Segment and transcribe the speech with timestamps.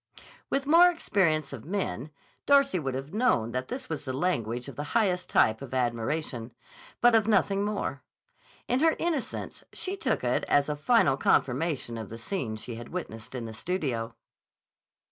[0.49, 2.09] With more experience of men,
[2.47, 6.53] Darcy would have known that this was the language of the highest type of admiration,
[7.01, 8.01] but of nothing more.
[8.67, 12.89] In her innocence she took it as a final confirmation of the scene she had
[12.89, 14.15] witnessed in the studio.